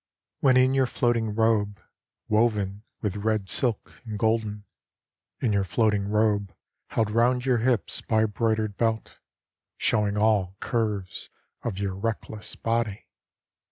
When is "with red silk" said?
3.03-4.01